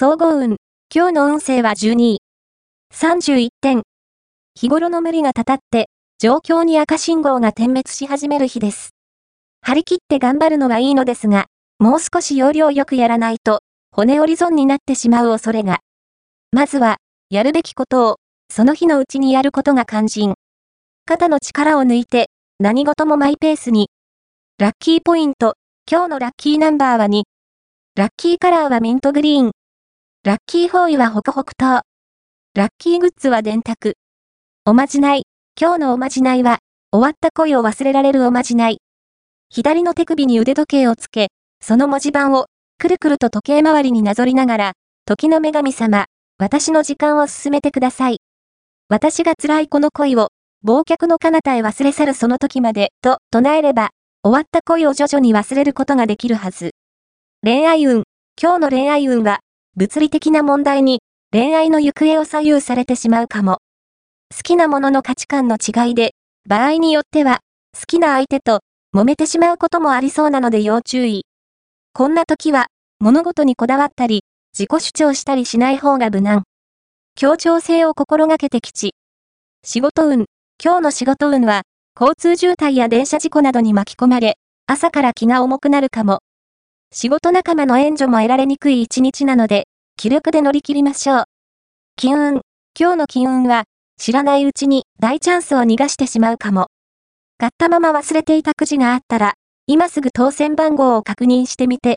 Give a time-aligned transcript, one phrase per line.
[0.00, 0.58] 総合運。
[0.94, 2.18] 今日の運勢は12位。
[2.94, 3.82] 31点。
[4.54, 5.88] 日頃の無理がたたって、
[6.20, 8.90] 状況に赤信号が点滅し始める日です。
[9.60, 11.46] 張り切って頑張るのはいいのですが、
[11.80, 13.58] もう少し要領よくやらないと、
[13.90, 15.80] 骨折り損になってしまう恐れが。
[16.52, 18.16] まずは、やるべきことを、
[18.50, 20.34] その日のうちにやることが肝心。
[21.06, 22.30] 肩の力を抜いて、
[22.60, 23.90] 何事もマイペースに。
[24.58, 25.54] ラッキーポイント、
[25.90, 27.24] 今日のラッキーナンバーは2。
[27.96, 29.50] ラッキーカラーはミントグリーン。
[30.24, 31.82] ラッキーフォーイはホクホク糖。
[32.54, 33.94] ラッキーグッズは電卓。
[34.66, 35.22] おまじない。
[35.58, 36.58] 今日のおまじないは、
[36.90, 38.78] 終わった恋を忘れられるおまじない。
[39.48, 41.28] 左の手首に腕時計をつけ、
[41.62, 42.46] その文字盤を、
[42.78, 44.72] くるくると時計回りになぞりながら、
[45.06, 46.06] 時の女神様、
[46.36, 48.20] 私の時間を進めてください。
[48.88, 50.30] 私が辛いこの恋を、
[50.66, 53.90] 忘却の彼方へ忘れ去るその時まで、と唱えれば、
[54.24, 56.72] 終わった恋を徐々に忘れることができるはず。
[57.44, 58.02] 恋愛運。
[58.40, 59.38] 今日の恋愛運は、
[59.78, 63.58] 物理的な問題に、恋愛の行方を左右されてしまうかも。
[64.34, 66.14] 好きなものの価値観の違いで、
[66.48, 67.38] 場合によっては、
[67.78, 71.26] 好きな相手と、揉めてしまうこともありそうなので要注意。
[71.92, 72.66] こんな時は、
[72.98, 76.42] 物事にこだわったり、自己主張したりしない方が無難。
[77.14, 78.96] 協調性を心がけて吉。
[79.62, 80.24] 仕事運。
[80.60, 81.62] 今日の仕事運は、
[81.94, 86.18] 交通渋滞や電車事故などに巻き込まれ、朝から気が重くなるかも。
[86.90, 91.24] 仕事仲間の援助も得られにくい一日なので、気力で乗り切りましょう。
[91.96, 92.40] 金運。
[92.78, 93.64] 今日の金運は、
[94.00, 96.68] 知らないうちに大チャンスを逃がしてしまうかも。
[97.36, 99.34] 買ったまま忘れていたくじがあったら、
[99.66, 101.96] 今すぐ当選番号を確認してみて、